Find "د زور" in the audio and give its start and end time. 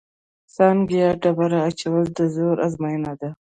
2.17-2.57